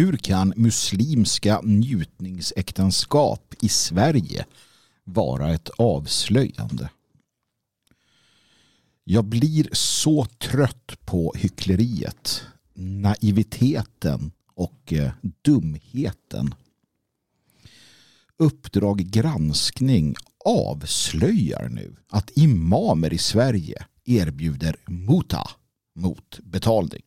Hur 0.00 0.16
kan 0.16 0.52
muslimska 0.56 1.60
njutningsäktenskap 1.64 3.54
i 3.60 3.68
Sverige 3.68 4.46
vara 5.04 5.54
ett 5.54 5.68
avslöjande? 5.68 6.90
Jag 9.04 9.24
blir 9.24 9.68
så 9.72 10.24
trött 10.24 10.92
på 11.04 11.34
hyckleriet, 11.36 12.42
naiviteten 12.74 14.32
och 14.54 14.92
eh, 14.92 15.12
dumheten. 15.42 16.54
Uppdrag 18.36 18.98
granskning 18.98 20.14
avslöjar 20.44 21.68
nu 21.68 21.96
att 22.08 22.30
imamer 22.34 23.12
i 23.12 23.18
Sverige 23.18 23.86
erbjuder 24.04 24.76
muta 24.86 25.50
mot 25.94 26.40
betalning. 26.42 27.02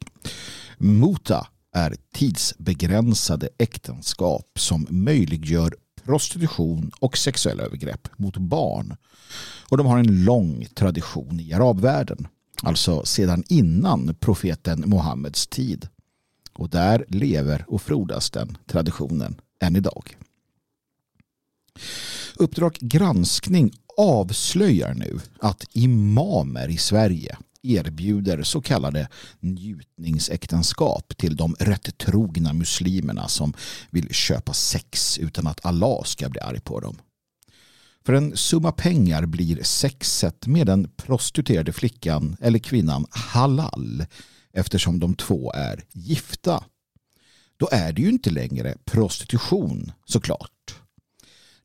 Muta 0.77 1.47
är 1.73 1.95
tidsbegränsade 2.13 3.49
äktenskap 3.57 4.59
som 4.59 4.87
möjliggör 4.89 5.75
prostitution 6.03 6.91
och 6.99 7.17
sexuella 7.17 7.63
övergrepp 7.63 8.07
mot 8.17 8.37
barn. 8.37 8.95
Och 9.69 9.77
de 9.77 9.87
har 9.87 9.97
en 9.97 10.23
lång 10.23 10.65
tradition 10.75 11.39
i 11.39 11.53
arabvärlden, 11.53 12.27
alltså 12.63 13.05
sedan 13.05 13.43
innan 13.49 14.15
profeten 14.19 14.83
Muhammeds 14.89 15.47
tid. 15.47 15.87
Och 16.53 16.69
där 16.69 17.05
lever 17.07 17.65
och 17.67 17.81
frodas 17.81 18.29
den 18.29 18.57
traditionen 18.67 19.41
än 19.61 19.75
idag. 19.75 20.17
Uppdrag 22.35 22.73
granskning 22.73 23.71
avslöjar 23.97 24.93
nu 24.93 25.19
att 25.39 25.63
imamer 25.71 26.67
i 26.67 26.77
Sverige 26.77 27.37
erbjuder 27.63 28.43
så 28.43 28.61
kallade 28.61 29.07
njutningsäktenskap 29.39 31.17
till 31.17 31.35
de 31.35 31.55
rätt 31.59 31.97
trogna 31.97 32.53
muslimerna 32.53 33.27
som 33.27 33.53
vill 33.89 34.13
köpa 34.13 34.53
sex 34.53 35.17
utan 35.17 35.47
att 35.47 35.65
Allah 35.65 36.03
ska 36.03 36.29
bli 36.29 36.39
arg 36.41 36.59
på 36.59 36.79
dem. 36.79 36.97
För 38.05 38.13
en 38.13 38.37
summa 38.37 38.71
pengar 38.71 39.25
blir 39.25 39.63
sexet 39.63 40.47
med 40.47 40.67
den 40.67 40.89
prostituerade 40.95 41.73
flickan 41.73 42.37
eller 42.41 42.59
kvinnan 42.59 43.05
halal 43.09 44.05
eftersom 44.53 44.99
de 44.99 45.15
två 45.15 45.51
är 45.53 45.83
gifta. 45.91 46.63
Då 47.57 47.69
är 47.71 47.93
det 47.93 48.01
ju 48.01 48.09
inte 48.09 48.29
längre 48.29 48.77
prostitution 48.85 49.91
såklart. 50.05 50.75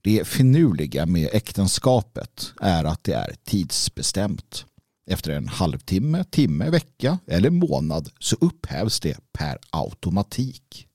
Det 0.00 0.26
finurliga 0.26 1.06
med 1.06 1.28
äktenskapet 1.32 2.52
är 2.60 2.84
att 2.84 3.04
det 3.04 3.12
är 3.12 3.34
tidsbestämt. 3.44 4.64
Efter 5.10 5.30
en 5.30 5.48
halvtimme, 5.48 6.24
timme, 6.24 6.70
vecka 6.70 7.18
eller 7.26 7.50
månad 7.50 8.10
så 8.18 8.36
upphävs 8.40 9.00
det 9.00 9.18
per 9.32 9.58
automatik. 9.70 10.86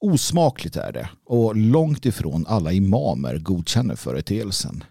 Osmakligt 0.00 0.76
är 0.76 0.92
det 0.92 1.08
och 1.24 1.56
långt 1.56 2.06
ifrån 2.06 2.46
alla 2.46 2.72
imamer 2.72 3.38
godkänner 3.38 3.96
företeelsen. 3.96 4.84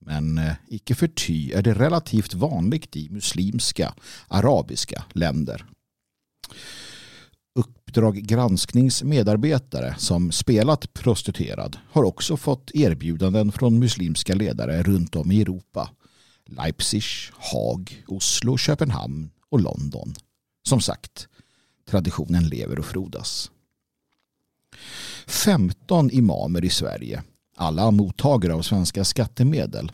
Men 0.00 0.38
eh, 0.38 0.52
icke 0.68 0.94
förty 0.94 1.52
är 1.52 1.62
det 1.62 1.74
relativt 1.74 2.34
vanligt 2.34 2.96
i 2.96 3.10
muslimska, 3.10 3.94
arabiska 4.28 5.04
länder. 5.12 5.66
Uppdrag 7.54 8.16
gransknings 8.16 9.02
medarbetare 9.02 9.94
som 9.98 10.32
spelat 10.32 10.92
prostituerad 10.92 11.78
har 11.90 12.04
också 12.04 12.36
fått 12.36 12.70
erbjudanden 12.74 13.52
från 13.52 13.78
muslimska 13.78 14.34
ledare 14.34 14.82
runt 14.82 15.16
om 15.16 15.32
i 15.32 15.42
Europa 15.42 15.90
Leipzig, 16.48 17.04
Haag, 17.32 18.04
Oslo, 18.06 18.56
Köpenhamn 18.56 19.30
och 19.48 19.60
London. 19.60 20.14
Som 20.68 20.80
sagt, 20.80 21.28
traditionen 21.88 22.48
lever 22.48 22.78
och 22.78 22.86
frodas. 22.86 23.50
15 25.26 26.10
imamer 26.10 26.64
i 26.64 26.70
Sverige, 26.70 27.22
alla 27.56 27.90
mottagare 27.90 28.54
av 28.54 28.62
svenska 28.62 29.04
skattemedel, 29.04 29.92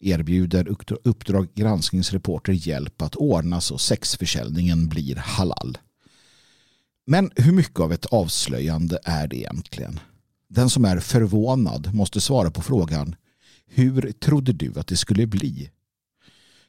erbjuder 0.00 0.68
Uppdrag 1.04 1.48
granskningsreporter 1.54 2.52
hjälp 2.52 3.02
att 3.02 3.16
ordna 3.16 3.60
så 3.60 3.78
sexförsäljningen 3.78 4.88
blir 4.88 5.16
halal. 5.16 5.78
Men 7.06 7.30
hur 7.36 7.52
mycket 7.52 7.80
av 7.80 7.92
ett 7.92 8.06
avslöjande 8.06 8.98
är 9.04 9.26
det 9.26 9.36
egentligen? 9.36 10.00
Den 10.48 10.70
som 10.70 10.84
är 10.84 11.00
förvånad 11.00 11.94
måste 11.94 12.20
svara 12.20 12.50
på 12.50 12.62
frågan 12.62 13.16
hur 13.66 14.12
trodde 14.12 14.52
du 14.52 14.72
att 14.76 14.86
det 14.86 14.96
skulle 14.96 15.26
bli? 15.26 15.70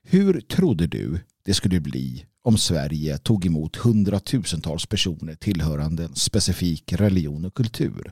Hur 0.03 0.41
trodde 0.41 0.87
du 0.87 1.19
det 1.45 1.53
skulle 1.53 1.79
bli 1.79 2.25
om 2.43 2.57
Sverige 2.57 3.17
tog 3.17 3.45
emot 3.45 3.75
hundratusentals 3.75 4.85
personer 4.85 5.35
tillhörande 5.35 6.03
en 6.03 6.15
specifik 6.15 6.93
religion 6.93 7.45
och 7.45 7.53
kultur? 7.53 8.11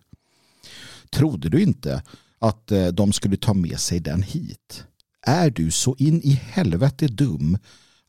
Trodde 1.09 1.49
du 1.49 1.61
inte 1.61 2.03
att 2.39 2.71
eh, 2.71 2.87
de 2.87 3.13
skulle 3.13 3.37
ta 3.37 3.53
med 3.53 3.79
sig 3.79 3.99
den 3.99 4.23
hit? 4.23 4.83
Är 5.25 5.49
du 5.49 5.71
så 5.71 5.95
in 5.99 6.21
i 6.21 6.31
helvete 6.31 7.07
dum 7.07 7.57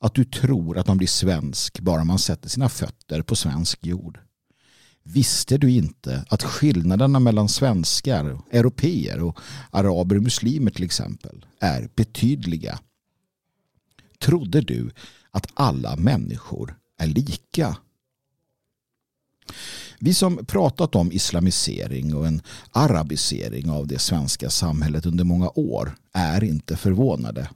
att 0.00 0.14
du 0.14 0.24
tror 0.24 0.78
att 0.78 0.86
man 0.86 0.98
blir 0.98 1.08
svensk 1.08 1.80
bara 1.80 2.04
man 2.04 2.18
sätter 2.18 2.48
sina 2.48 2.68
fötter 2.68 3.22
på 3.22 3.36
svensk 3.36 3.86
jord? 3.86 4.18
Visste 5.02 5.58
du 5.58 5.70
inte 5.70 6.24
att 6.28 6.42
skillnaderna 6.42 7.20
mellan 7.20 7.48
svenskar, 7.48 8.38
europeer 8.50 9.22
och 9.22 9.38
araber 9.70 10.16
och 10.16 10.22
muslimer 10.22 10.70
till 10.70 10.84
exempel 10.84 11.47
är 11.60 11.88
betydliga? 11.94 12.78
Trodde 14.20 14.60
du 14.60 14.91
att 15.31 15.47
alla 15.54 15.97
människor 15.97 16.78
är 16.98 17.06
lika? 17.06 17.76
Vi 19.98 20.14
som 20.14 20.47
pratat 20.47 20.94
om 20.94 21.12
islamisering 21.12 22.14
och 22.14 22.26
en 22.26 22.42
arabisering 22.70 23.70
av 23.70 23.86
det 23.86 23.98
svenska 23.98 24.50
samhället 24.50 25.06
under 25.06 25.25
många 25.25 25.50
år 25.54 25.97
är 26.12 26.44
inte 26.44 26.76
förvånade. 26.76 27.48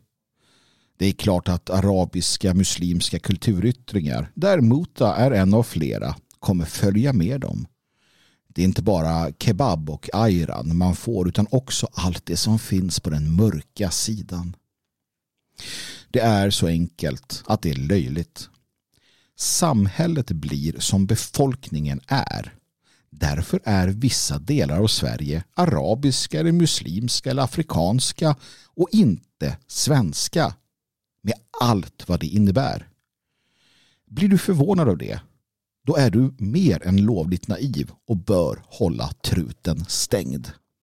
Det 0.98 1.06
är 1.06 1.12
klart 1.12 1.48
att 1.48 1.70
arabiska 1.70 2.54
muslimska 2.54 3.19
kulturyttringar, 3.19 4.30
där 4.34 4.60
muta 4.60 5.16
är 5.16 5.30
en 5.30 5.54
av 5.54 5.62
flera, 5.62 6.16
kommer 6.38 6.64
följa 6.64 7.12
med 7.12 7.41
dem. 7.41 7.66
Det 8.48 8.62
är 8.62 8.64
inte 8.64 8.82
bara 8.82 9.32
kebab 9.38 9.91
och 9.91 10.08
ayran 10.12 10.76
man 10.76 10.97
får 10.97 11.28
utan 11.28 11.47
också 11.50 11.88
allt 11.92 12.26
det 12.26 12.36
som 12.36 12.58
finns 12.58 13.00
på 13.00 13.10
den 13.10 13.36
mörka 13.36 13.91
sidan. 13.91 14.56
Det 16.14 16.20
är 16.20 16.50
så 16.50 16.66
enkelt 16.66 17.42
att 17.47 17.62
det 17.62 17.70
är 17.70 17.75
löjligt. 17.75 18.48
Samhället 19.36 20.30
blir 20.30 20.80
som 20.80 21.06
befolkningen 21.06 22.00
är. 22.06 22.54
Därför 23.10 23.60
är 23.64 23.88
vissa 23.88 24.38
delar 24.38 24.80
av 24.80 24.86
Sverige 24.86 25.44
arabiska 25.54 26.41
eller 26.41 26.53
muslimska 26.53 27.30
eller 27.30 27.42
afrikanska 27.42 28.36
och 28.66 28.88
inte 28.92 29.56
svenska 29.66 30.54
med 31.22 31.34
allt 31.60 32.08
vad 32.08 32.20
det 32.20 32.26
innebär. 32.26 32.88
Blir 34.06 34.28
du 34.28 34.38
förvånad 34.38 34.88
av 34.88 34.98
det 34.98 35.20
då 35.86 35.97
är 35.97 36.10
du 36.10 36.34
mer 36.38 36.86
än 36.86 36.97
lovligt 36.97 37.48
naiv 37.48 37.91
och 38.08 38.16
bör 38.16 38.62
hålla 38.66 39.12
truten 39.12 39.84
stängd. 39.88 40.50